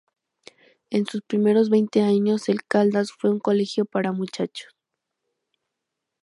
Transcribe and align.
En 0.89 1.05
sus 1.05 1.21
primeros 1.21 1.69
veinte 1.69 2.01
años 2.01 2.49
el 2.49 2.63
Caldas 2.63 3.11
fue 3.11 3.29
un 3.29 3.37
colegio 3.37 3.85
para 3.85 4.11
muchachos. 4.11 4.75